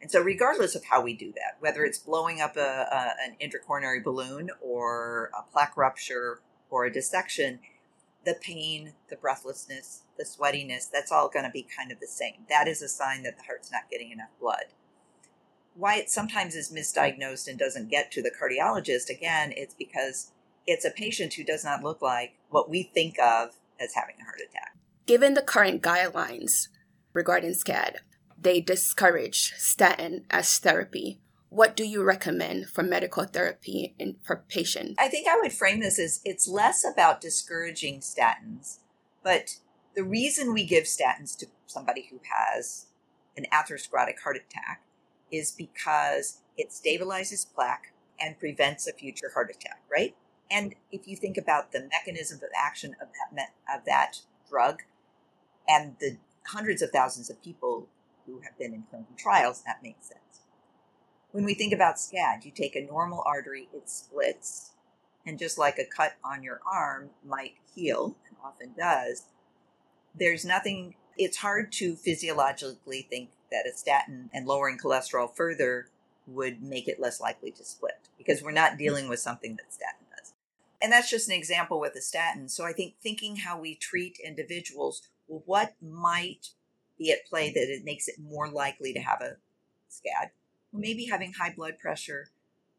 And 0.00 0.10
so, 0.10 0.20
regardless 0.20 0.74
of 0.74 0.84
how 0.84 1.02
we 1.02 1.14
do 1.14 1.32
that, 1.32 1.56
whether 1.58 1.84
it's 1.84 1.98
blowing 1.98 2.40
up 2.40 2.56
a, 2.56 2.60
a, 2.60 3.14
an 3.24 3.36
intracoronary 3.42 4.02
balloon 4.02 4.50
or 4.60 5.30
a 5.36 5.42
plaque 5.50 5.76
rupture 5.76 6.40
or 6.70 6.84
a 6.84 6.92
dissection, 6.92 7.58
the 8.24 8.34
pain, 8.40 8.92
the 9.08 9.16
breathlessness, 9.16 10.02
the 10.16 10.24
sweatiness, 10.24 10.88
that's 10.90 11.10
all 11.10 11.28
going 11.28 11.44
to 11.44 11.50
be 11.50 11.66
kind 11.76 11.90
of 11.90 11.98
the 11.98 12.06
same. 12.06 12.44
That 12.48 12.68
is 12.68 12.82
a 12.82 12.88
sign 12.88 13.22
that 13.24 13.38
the 13.38 13.44
heart's 13.44 13.72
not 13.72 13.90
getting 13.90 14.10
enough 14.10 14.30
blood. 14.40 14.66
Why 15.74 15.96
it 15.96 16.10
sometimes 16.10 16.54
is 16.54 16.72
misdiagnosed 16.72 17.48
and 17.48 17.58
doesn't 17.58 17.90
get 17.90 18.10
to 18.12 18.22
the 18.22 18.30
cardiologist, 18.30 19.08
again, 19.10 19.52
it's 19.56 19.74
because 19.74 20.32
it's 20.66 20.84
a 20.84 20.90
patient 20.90 21.34
who 21.34 21.44
does 21.44 21.64
not 21.64 21.82
look 21.82 22.02
like 22.02 22.34
what 22.50 22.68
we 22.68 22.82
think 22.82 23.18
of 23.18 23.56
as 23.80 23.94
having 23.94 24.16
a 24.20 24.24
heart 24.24 24.40
attack. 24.46 24.76
Given 25.06 25.34
the 25.34 25.42
current 25.42 25.82
guidelines 25.82 26.68
regarding 27.12 27.52
SCAD, 27.52 27.96
they 28.40 28.60
discourage 28.60 29.52
statin 29.56 30.24
as 30.30 30.58
therapy. 30.58 31.20
What 31.50 31.76
do 31.76 31.84
you 31.84 32.02
recommend 32.02 32.68
for 32.68 32.82
medical 32.82 33.24
therapy 33.24 33.94
in, 33.98 34.16
for 34.22 34.44
patients? 34.48 34.96
I 34.98 35.08
think 35.08 35.26
I 35.26 35.38
would 35.40 35.52
frame 35.52 35.80
this 35.80 35.98
as 35.98 36.20
it's 36.24 36.46
less 36.46 36.84
about 36.84 37.20
discouraging 37.20 38.00
statins, 38.00 38.78
but 39.24 39.56
the 39.96 40.04
reason 40.04 40.52
we 40.52 40.64
give 40.64 40.84
statins 40.84 41.36
to 41.38 41.46
somebody 41.66 42.08
who 42.10 42.20
has 42.32 42.86
an 43.36 43.46
atherosclerotic 43.52 44.20
heart 44.22 44.36
attack 44.36 44.82
is 45.32 45.52
because 45.52 46.40
it 46.56 46.70
stabilizes 46.70 47.46
plaque 47.52 47.92
and 48.20 48.38
prevents 48.38 48.86
a 48.86 48.92
future 48.92 49.30
heart 49.32 49.50
attack, 49.50 49.82
right? 49.90 50.14
And 50.50 50.74
if 50.90 51.06
you 51.06 51.16
think 51.16 51.36
about 51.36 51.72
the 51.72 51.88
mechanism 51.90 52.38
of 52.38 52.50
action 52.56 52.96
of 53.00 53.08
that 53.34 53.50
of 53.72 53.84
that 53.86 54.22
drug 54.48 54.82
and 55.68 55.96
the 56.00 56.16
hundreds 56.48 56.82
of 56.82 56.90
thousands 56.90 57.30
of 57.30 57.42
people 57.42 57.88
who 58.26 58.40
have 58.40 58.58
been 58.58 58.74
in 58.74 58.84
clinical 58.90 59.14
trials, 59.16 59.62
that 59.66 59.82
makes 59.82 60.08
sense. 60.08 60.42
When 61.32 61.44
we 61.44 61.54
think 61.54 61.72
about 61.72 61.96
SCAD, 61.96 62.44
you 62.44 62.50
take 62.50 62.74
a 62.74 62.84
normal 62.84 63.22
artery, 63.26 63.68
it 63.74 63.88
splits, 63.88 64.72
and 65.26 65.38
just 65.38 65.58
like 65.58 65.78
a 65.78 65.84
cut 65.84 66.14
on 66.24 66.42
your 66.42 66.60
arm 66.70 67.10
might 67.26 67.54
heal, 67.74 68.16
and 68.28 68.36
often 68.42 68.72
does, 68.78 69.26
there's 70.14 70.44
nothing, 70.44 70.94
it's 71.16 71.36
hard 71.38 71.70
to 71.72 71.96
physiologically 71.96 73.06
think 73.08 73.30
that 73.50 73.66
a 73.66 73.76
statin 73.76 74.30
and 74.32 74.46
lowering 74.46 74.78
cholesterol 74.78 75.34
further 75.34 75.88
would 76.26 76.62
make 76.62 76.88
it 76.88 77.00
less 77.00 77.20
likely 77.20 77.50
to 77.50 77.64
split 77.64 78.08
because 78.16 78.42
we're 78.42 78.50
not 78.50 78.78
dealing 78.78 79.08
with 79.08 79.20
something 79.20 79.56
that 79.56 79.72
statin 79.72 80.06
does. 80.16 80.32
And 80.80 80.92
that's 80.92 81.10
just 81.10 81.28
an 81.28 81.34
example 81.34 81.80
with 81.80 81.94
a 81.94 82.00
statin. 82.00 82.48
So 82.48 82.64
I 82.64 82.72
think 82.72 82.94
thinking 83.02 83.36
how 83.36 83.58
we 83.58 83.74
treat 83.74 84.18
individuals, 84.22 85.08
what 85.28 85.74
might 85.80 86.48
be 86.98 87.12
at 87.12 87.26
play 87.26 87.52
that 87.52 87.70
it 87.70 87.84
makes 87.84 88.08
it 88.08 88.16
more 88.18 88.48
likely 88.48 88.92
to 88.92 89.00
have 89.00 89.20
a 89.20 89.36
SCAD? 89.90 90.30
Well, 90.72 90.80
maybe 90.80 91.06
having 91.06 91.32
high 91.32 91.54
blood 91.54 91.78
pressure, 91.78 92.30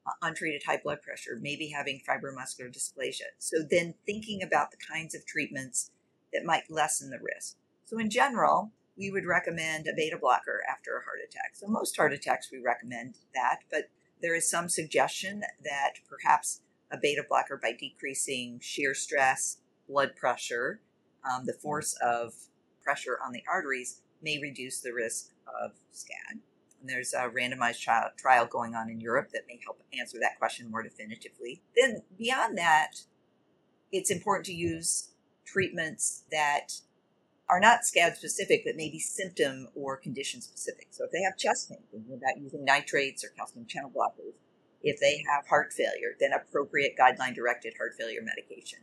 uh, 0.05 0.11
untreated 0.21 0.63
high 0.65 0.79
blood 0.83 1.01
pressure, 1.01 1.37
maybe 1.41 1.69
having 1.69 2.01
fibromuscular 2.07 2.73
dysplasia. 2.73 3.29
So 3.37 3.57
then 3.67 3.95
thinking 4.05 4.43
about 4.43 4.71
the 4.71 4.77
kinds 4.77 5.15
of 5.15 5.25
treatments 5.25 5.91
that 6.33 6.45
might 6.45 6.69
lessen 6.69 7.09
the 7.09 7.19
risk. 7.19 7.57
So 7.85 7.97
in 7.97 8.09
general, 8.09 8.71
we 8.97 9.09
would 9.09 9.25
recommend 9.25 9.87
a 9.87 9.95
beta 9.95 10.17
blocker 10.17 10.61
after 10.69 10.97
a 10.97 11.03
heart 11.03 11.19
attack. 11.27 11.55
So 11.55 11.67
most 11.67 11.95
heart 11.95 12.13
attacks 12.13 12.51
we 12.51 12.59
recommend 12.59 13.15
that, 13.33 13.61
but 13.71 13.89
there 14.21 14.35
is 14.35 14.49
some 14.49 14.67
suggestion 14.67 15.41
that 15.63 15.93
perhaps 16.09 16.61
a 16.91 16.97
beta 16.97 17.23
blocker 17.27 17.57
by 17.57 17.71
decreasing 17.71 18.59
shear 18.61 18.93
stress, 18.93 19.57
blood 19.87 20.15
pressure, 20.15 20.81
um, 21.23 21.45
the 21.45 21.53
force 21.53 21.97
of 22.01 22.33
pressure 22.83 23.19
on 23.23 23.31
the 23.31 23.43
arteries 23.51 24.01
may 24.21 24.39
reduce 24.41 24.79
the 24.79 24.93
risk 24.93 25.31
of 25.61 25.71
SCAD. 25.93 26.39
And 26.81 26.89
there's 26.89 27.13
a 27.13 27.29
randomized 27.29 27.81
trial, 27.81 28.09
trial 28.17 28.45
going 28.45 28.75
on 28.75 28.89
in 28.89 29.01
Europe 29.01 29.29
that 29.33 29.43
may 29.47 29.59
help 29.63 29.81
answer 29.97 30.17
that 30.21 30.37
question 30.39 30.71
more 30.71 30.83
definitively. 30.83 31.61
Then, 31.75 32.03
beyond 32.17 32.57
that, 32.57 33.01
it's 33.91 34.11
important 34.11 34.45
to 34.45 34.53
use 34.53 35.09
treatments 35.45 36.23
that 36.31 36.73
are 37.49 37.59
not 37.59 37.79
SCAD 37.81 38.15
specific, 38.15 38.63
but 38.65 38.75
maybe 38.75 38.99
symptom 38.99 39.67
or 39.75 39.97
condition 39.97 40.39
specific. 40.41 40.87
So 40.91 41.05
if 41.05 41.11
they 41.11 41.23
have 41.23 41.37
chest 41.37 41.69
pain, 41.69 41.79
thinking 41.91 42.13
about 42.13 42.41
using 42.41 42.63
nitrates 42.63 43.23
or 43.23 43.29
calcium 43.29 43.65
channel 43.65 43.89
blockers. 43.89 44.33
If 44.81 44.99
they 44.99 45.23
have 45.29 45.47
heart 45.47 45.73
failure, 45.73 46.15
then 46.19 46.31
appropriate 46.31 46.95
guideline 46.97 47.35
directed 47.35 47.73
heart 47.77 47.95
failure 47.97 48.21
medication. 48.23 48.79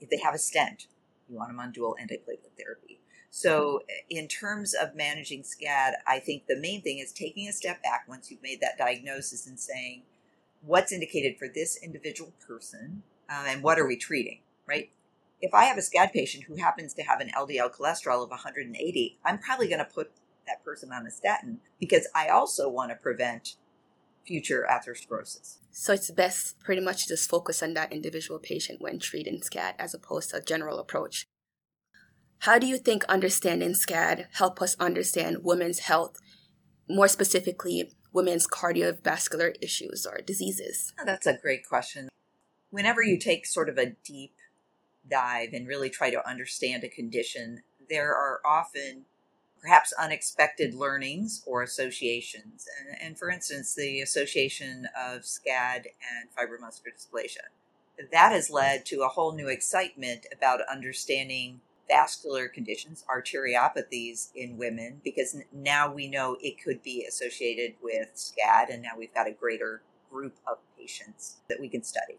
If 0.00 0.08
they 0.08 0.18
have 0.18 0.34
a 0.34 0.38
stent, 0.38 0.86
you 1.30 1.36
want 1.36 1.50
them 1.50 1.60
on 1.60 1.72
dual 1.72 1.96
antiplatelet 2.00 2.56
therapy. 2.58 3.00
So, 3.30 3.82
in 4.08 4.26
terms 4.26 4.74
of 4.74 4.96
managing 4.96 5.42
SCAD, 5.42 5.92
I 6.04 6.18
think 6.18 6.46
the 6.48 6.58
main 6.58 6.82
thing 6.82 6.98
is 6.98 7.12
taking 7.12 7.48
a 7.48 7.52
step 7.52 7.80
back 7.80 8.06
once 8.08 8.28
you've 8.28 8.42
made 8.42 8.60
that 8.60 8.76
diagnosis 8.76 9.46
and 9.46 9.58
saying, 9.58 10.02
what's 10.62 10.92
indicated 10.92 11.38
for 11.38 11.48
this 11.48 11.78
individual 11.82 12.32
person 12.46 13.02
uh, 13.28 13.44
and 13.46 13.62
what 13.62 13.78
are 13.78 13.86
we 13.86 13.96
treating, 13.96 14.40
right? 14.66 14.90
If 15.40 15.54
I 15.54 15.64
have 15.64 15.78
a 15.78 15.80
SCAD 15.80 16.12
patient 16.12 16.44
who 16.44 16.56
happens 16.56 16.92
to 16.94 17.02
have 17.02 17.20
an 17.20 17.30
LDL 17.30 17.74
cholesterol 17.74 18.22
of 18.22 18.30
180, 18.30 19.18
I'm 19.24 19.38
probably 19.38 19.68
going 19.68 19.78
to 19.78 19.84
put 19.84 20.10
that 20.46 20.64
person 20.64 20.92
on 20.92 21.06
a 21.06 21.10
statin 21.10 21.60
because 21.78 22.08
I 22.14 22.28
also 22.28 22.68
want 22.68 22.90
to 22.90 22.96
prevent 22.96 23.54
future 24.26 24.66
atherosclerosis. 24.70 25.58
So 25.70 25.92
it's 25.92 26.10
best 26.10 26.58
pretty 26.60 26.80
much 26.80 27.08
just 27.08 27.28
focus 27.28 27.62
on 27.62 27.74
that 27.74 27.92
individual 27.92 28.38
patient 28.38 28.80
when 28.80 28.98
treating 28.98 29.40
SCAD 29.40 29.74
as 29.78 29.94
opposed 29.94 30.30
to 30.30 30.36
a 30.36 30.42
general 30.42 30.78
approach. 30.78 31.26
How 32.40 32.58
do 32.58 32.66
you 32.66 32.78
think 32.78 33.04
understanding 33.04 33.74
SCAD 33.74 34.26
help 34.32 34.62
us 34.62 34.76
understand 34.80 35.38
women's 35.42 35.80
health, 35.80 36.16
more 36.88 37.08
specifically 37.08 37.92
women's 38.12 38.46
cardiovascular 38.46 39.54
issues 39.60 40.06
or 40.06 40.20
diseases? 40.24 40.92
Oh, 40.98 41.04
that's 41.04 41.26
a 41.26 41.38
great 41.40 41.66
question. 41.68 42.08
Whenever 42.70 43.02
you 43.02 43.18
take 43.18 43.46
sort 43.46 43.68
of 43.68 43.78
a 43.78 43.94
deep 44.04 44.34
dive 45.08 45.52
and 45.52 45.66
really 45.66 45.90
try 45.90 46.10
to 46.10 46.28
understand 46.28 46.84
a 46.84 46.88
condition, 46.88 47.62
there 47.88 48.14
are 48.14 48.40
often 48.44 49.04
perhaps 49.60 49.92
unexpected 49.92 50.74
learnings 50.74 51.42
or 51.46 51.62
associations. 51.62 52.66
And, 52.78 52.96
and, 53.00 53.18
for 53.18 53.30
instance, 53.30 53.74
the 53.74 54.00
association 54.00 54.86
of 54.98 55.22
SCAD 55.22 55.86
and 55.86 56.30
fibromuscular 56.36 56.94
dysplasia. 56.96 57.48
That 58.12 58.32
has 58.32 58.48
led 58.48 58.86
to 58.86 59.02
a 59.02 59.08
whole 59.08 59.32
new 59.32 59.48
excitement 59.48 60.26
about 60.32 60.60
understanding 60.70 61.60
vascular 61.90 62.48
conditions, 62.48 63.04
arteriopathies 63.10 64.30
in 64.34 64.56
women, 64.56 65.00
because 65.04 65.36
now 65.52 65.92
we 65.92 66.08
know 66.08 66.36
it 66.40 66.62
could 66.62 66.82
be 66.82 67.04
associated 67.04 67.74
with 67.82 68.14
SCAD, 68.14 68.72
and 68.72 68.82
now 68.82 68.90
we've 68.96 69.12
got 69.12 69.26
a 69.26 69.32
greater 69.32 69.82
group 70.10 70.36
of 70.46 70.58
patients 70.78 71.38
that 71.48 71.60
we 71.60 71.68
can 71.68 71.82
study. 71.82 72.18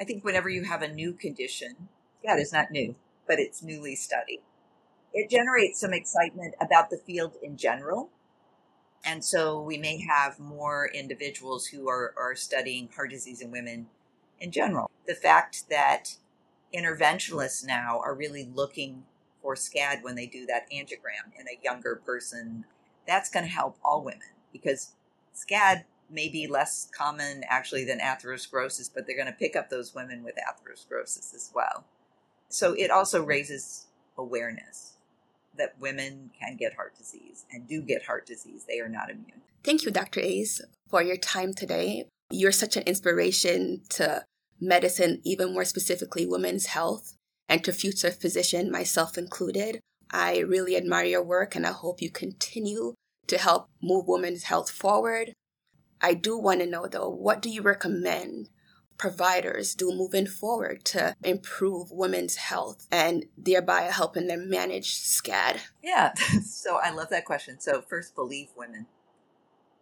I 0.00 0.04
think 0.04 0.24
whenever 0.24 0.48
you 0.48 0.62
have 0.62 0.80
a 0.80 0.92
new 0.92 1.12
condition, 1.12 1.88
SCAD 2.24 2.40
is 2.40 2.52
not 2.52 2.70
new, 2.70 2.94
but 3.26 3.40
it's 3.40 3.62
newly 3.62 3.96
studied, 3.96 4.40
it 5.12 5.30
generates 5.30 5.80
some 5.80 5.92
excitement 5.92 6.54
about 6.60 6.90
the 6.90 6.98
field 6.98 7.36
in 7.42 7.56
general. 7.56 8.10
And 9.04 9.24
so 9.24 9.60
we 9.60 9.78
may 9.78 10.00
have 10.00 10.38
more 10.38 10.90
individuals 10.92 11.66
who 11.66 11.88
are, 11.88 12.12
are 12.16 12.34
studying 12.34 12.88
heart 12.94 13.10
disease 13.10 13.40
in 13.40 13.50
women 13.50 13.86
in 14.40 14.50
general. 14.50 14.90
The 15.06 15.14
fact 15.14 15.68
that 15.70 16.16
interventionalists 16.74 17.64
now 17.64 18.00
are 18.04 18.14
really 18.14 18.50
looking 18.54 19.04
for 19.40 19.54
SCAD 19.54 20.02
when 20.02 20.14
they 20.14 20.26
do 20.26 20.46
that 20.46 20.70
angiogram 20.70 21.32
in 21.38 21.46
a 21.46 21.62
younger 21.62 21.96
person. 21.96 22.64
That's 23.06 23.30
going 23.30 23.46
to 23.46 23.50
help 23.50 23.78
all 23.84 24.04
women 24.04 24.28
because 24.52 24.92
SCAD 25.34 25.84
may 26.10 26.28
be 26.28 26.46
less 26.46 26.88
common 26.94 27.44
actually 27.48 27.84
than 27.84 28.00
atherosclerosis, 28.00 28.90
but 28.92 29.06
they're 29.06 29.16
going 29.16 29.26
to 29.26 29.32
pick 29.32 29.56
up 29.56 29.70
those 29.70 29.94
women 29.94 30.22
with 30.22 30.34
atherosclerosis 30.36 31.34
as 31.34 31.50
well. 31.54 31.84
So 32.48 32.74
it 32.74 32.90
also 32.90 33.22
raises 33.22 33.86
awareness 34.16 34.97
that 35.58 35.78
women 35.78 36.30
can 36.38 36.56
get 36.56 36.74
heart 36.74 36.96
disease 36.96 37.44
and 37.50 37.68
do 37.68 37.82
get 37.82 38.04
heart 38.04 38.26
disease. 38.26 38.64
They 38.66 38.80
are 38.80 38.88
not 38.88 39.10
immune. 39.10 39.42
Thank 39.64 39.84
you, 39.84 39.90
Dr. 39.90 40.20
Hayes, 40.20 40.62
for 40.88 41.02
your 41.02 41.16
time 41.16 41.52
today. 41.52 42.04
You're 42.30 42.52
such 42.52 42.76
an 42.76 42.84
inspiration 42.84 43.82
to 43.90 44.24
medicine, 44.60 45.20
even 45.24 45.52
more 45.52 45.64
specifically 45.64 46.26
women's 46.26 46.66
health, 46.66 47.14
and 47.48 47.62
to 47.64 47.72
future 47.72 48.10
physician, 48.10 48.70
myself 48.70 49.18
included. 49.18 49.80
I 50.10 50.38
really 50.38 50.76
admire 50.76 51.04
your 51.04 51.22
work 51.22 51.54
and 51.54 51.66
I 51.66 51.72
hope 51.72 52.00
you 52.00 52.10
continue 52.10 52.94
to 53.26 53.38
help 53.38 53.68
move 53.82 54.06
women's 54.06 54.44
health 54.44 54.70
forward. 54.70 55.32
I 56.00 56.14
do 56.14 56.38
want 56.38 56.60
to 56.60 56.66
know 56.66 56.86
though, 56.86 57.08
what 57.08 57.42
do 57.42 57.50
you 57.50 57.62
recommend 57.62 58.48
providers 58.98 59.74
do 59.74 59.92
moving 59.92 60.26
forward 60.26 60.84
to 60.84 61.14
improve 61.24 61.90
women's 61.90 62.36
health 62.36 62.86
and 62.90 63.24
thereby 63.36 63.82
helping 63.82 64.26
them 64.26 64.50
manage 64.50 64.94
SCAD? 64.94 65.60
Yeah, 65.82 66.14
so 66.44 66.78
I 66.82 66.90
love 66.90 67.08
that 67.10 67.24
question. 67.24 67.60
So, 67.60 67.80
first, 67.80 68.14
believe 68.14 68.48
women 68.56 68.86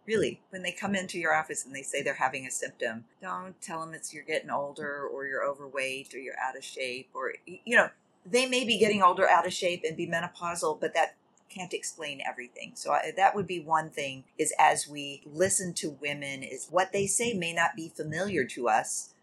really 0.07 0.39
when 0.49 0.63
they 0.63 0.71
come 0.71 0.95
into 0.95 1.19
your 1.19 1.35
office 1.35 1.65
and 1.65 1.75
they 1.75 1.81
say 1.81 2.01
they're 2.01 2.13
having 2.13 2.47
a 2.47 2.51
symptom 2.51 3.03
don't 3.21 3.59
tell 3.61 3.81
them 3.81 3.93
it's 3.93 4.13
you're 4.13 4.23
getting 4.23 4.49
older 4.49 5.05
or 5.05 5.27
you're 5.27 5.43
overweight 5.43 6.13
or 6.13 6.17
you're 6.17 6.39
out 6.39 6.55
of 6.55 6.63
shape 6.63 7.09
or 7.13 7.33
you 7.45 7.75
know 7.75 7.89
they 8.25 8.47
may 8.47 8.65
be 8.65 8.79
getting 8.79 9.03
older 9.03 9.29
out 9.29 9.45
of 9.45 9.53
shape 9.53 9.83
and 9.85 9.97
be 9.97 10.07
menopausal 10.07 10.79
but 10.79 10.93
that 10.93 11.15
can't 11.49 11.73
explain 11.73 12.21
everything. 12.27 12.71
So 12.75 12.91
I, 12.91 13.11
that 13.15 13.35
would 13.35 13.47
be 13.47 13.59
one 13.59 13.89
thing 13.89 14.23
is 14.37 14.53
as 14.59 14.87
we 14.87 15.21
listen 15.25 15.73
to 15.75 15.97
women 16.01 16.43
is 16.43 16.67
what 16.69 16.91
they 16.91 17.07
say 17.07 17.33
may 17.33 17.53
not 17.53 17.75
be 17.75 17.89
familiar 17.89 18.45
to 18.45 18.69
us 18.69 19.13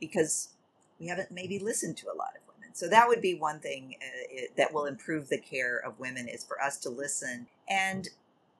because 0.00 0.50
we 0.98 1.08
haven't 1.08 1.30
maybe 1.30 1.58
listened 1.58 1.96
to 1.98 2.06
a 2.06 2.16
lot 2.16 2.32
of 2.36 2.42
women. 2.54 2.74
So 2.74 2.88
that 2.88 3.08
would 3.08 3.20
be 3.20 3.34
one 3.34 3.60
thing 3.60 3.96
uh, 4.00 4.26
it, 4.30 4.56
that 4.56 4.72
will 4.72 4.86
improve 4.86 5.28
the 5.28 5.38
care 5.38 5.78
of 5.78 5.98
women 5.98 6.28
is 6.28 6.44
for 6.44 6.60
us 6.62 6.78
to 6.78 6.90
listen 6.90 7.46
and 7.68 8.08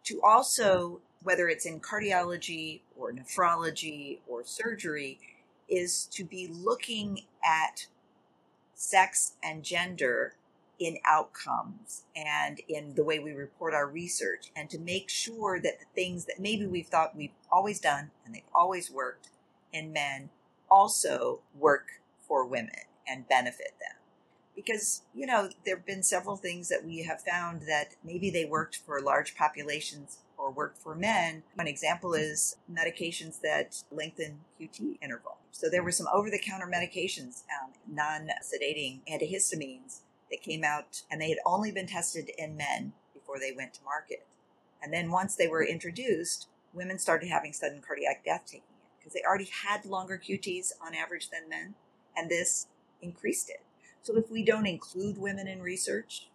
to 0.04 0.20
also, 0.22 1.00
whether 1.22 1.48
it's 1.48 1.66
in 1.66 1.80
cardiology 1.80 2.80
or 2.98 3.12
nephrology 3.12 4.18
or 4.26 4.44
surgery, 4.44 5.18
is 5.68 6.06
to 6.06 6.24
be 6.24 6.48
looking 6.48 7.20
at 7.44 7.86
sex 8.74 9.34
and 9.42 9.62
gender 9.62 10.34
in 10.80 10.96
outcomes 11.04 12.04
and 12.16 12.60
in 12.66 12.94
the 12.94 13.04
way 13.04 13.18
we 13.18 13.32
report 13.32 13.74
our 13.74 13.86
research 13.86 14.50
and 14.56 14.70
to 14.70 14.78
make 14.78 15.10
sure 15.10 15.60
that 15.60 15.78
the 15.78 15.84
things 15.94 16.24
that 16.24 16.40
maybe 16.40 16.66
we've 16.66 16.86
thought 16.86 17.14
we've 17.14 17.34
always 17.52 17.78
done 17.78 18.10
and 18.24 18.34
they've 18.34 18.42
always 18.54 18.90
worked 18.90 19.28
in 19.74 19.92
men 19.92 20.30
also 20.70 21.40
work 21.56 22.00
for 22.26 22.46
women 22.46 22.70
and 23.06 23.28
benefit 23.28 23.74
them. 23.78 23.96
Because 24.56 25.02
you 25.14 25.26
know 25.26 25.50
there 25.66 25.76
have 25.76 25.86
been 25.86 26.02
several 26.02 26.36
things 26.36 26.68
that 26.70 26.84
we 26.84 27.02
have 27.02 27.20
found 27.20 27.62
that 27.62 27.94
maybe 28.02 28.30
they 28.30 28.46
worked 28.46 28.76
for 28.76 29.00
large 29.00 29.36
populations 29.36 30.18
or 30.38 30.50
worked 30.50 30.78
for 30.78 30.94
men. 30.94 31.42
One 31.54 31.68
example 31.68 32.14
is 32.14 32.56
medications 32.72 33.40
that 33.42 33.82
lengthen 33.90 34.40
qt 34.58 34.96
interval. 35.02 35.36
So 35.52 35.68
there 35.68 35.82
were 35.82 35.92
some 35.92 36.06
over-the-counter 36.12 36.70
medications 36.72 37.42
um, 37.62 37.72
non-sedating 37.86 39.00
antihistamines 39.10 40.00
that 40.30 40.42
came 40.42 40.64
out 40.64 41.02
and 41.10 41.20
they 41.20 41.28
had 41.28 41.38
only 41.44 41.72
been 41.72 41.86
tested 41.86 42.30
in 42.38 42.56
men 42.56 42.92
before 43.14 43.38
they 43.38 43.52
went 43.52 43.74
to 43.74 43.84
market. 43.84 44.26
And 44.82 44.92
then 44.92 45.10
once 45.10 45.36
they 45.36 45.48
were 45.48 45.64
introduced, 45.64 46.48
women 46.72 46.98
started 46.98 47.28
having 47.28 47.52
sudden 47.52 47.82
cardiac 47.86 48.24
death 48.24 48.44
taking 48.46 48.60
it 48.60 48.98
because 48.98 49.12
they 49.12 49.22
already 49.26 49.50
had 49.64 49.84
longer 49.84 50.20
QTs 50.22 50.72
on 50.84 50.94
average 50.94 51.30
than 51.30 51.48
men, 51.48 51.74
and 52.16 52.30
this 52.30 52.66
increased 53.02 53.50
it. 53.50 53.62
So 54.02 54.16
if 54.16 54.30
we 54.30 54.44
don't 54.44 54.66
include 54.66 55.18
women 55.18 55.46
in 55.48 55.62
research, 55.62 56.28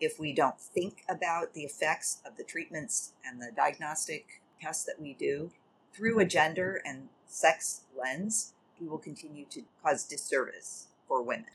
if 0.00 0.18
we 0.18 0.32
don't 0.32 0.60
think 0.60 1.02
about 1.08 1.54
the 1.54 1.62
effects 1.62 2.20
of 2.24 2.36
the 2.36 2.44
treatments 2.44 3.12
and 3.24 3.40
the 3.40 3.50
diagnostic 3.54 4.42
tests 4.60 4.84
that 4.84 5.00
we 5.00 5.14
do 5.14 5.50
through 5.92 6.20
a 6.20 6.24
gender 6.24 6.80
and 6.84 7.08
sex 7.26 7.82
lens, 7.96 8.52
we 8.80 8.86
will 8.86 8.98
continue 8.98 9.44
to 9.50 9.62
cause 9.82 10.04
disservice 10.04 10.88
for 11.06 11.22
women. 11.22 11.46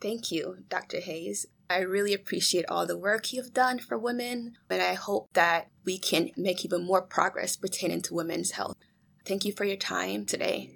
Thank 0.00 0.30
you, 0.30 0.58
Dr. 0.68 1.00
Hayes. 1.00 1.46
I 1.68 1.78
really 1.78 2.14
appreciate 2.14 2.66
all 2.68 2.86
the 2.86 2.98
work 2.98 3.32
you've 3.32 3.52
done 3.52 3.78
for 3.78 3.98
women, 3.98 4.56
and 4.70 4.82
I 4.82 4.94
hope 4.94 5.30
that 5.32 5.68
we 5.84 5.98
can 5.98 6.30
make 6.36 6.64
even 6.64 6.84
more 6.84 7.02
progress 7.02 7.56
pertaining 7.56 8.02
to 8.02 8.14
women's 8.14 8.52
health. 8.52 8.76
Thank 9.24 9.44
you 9.44 9.52
for 9.52 9.64
your 9.64 9.76
time 9.76 10.24
today. 10.24 10.64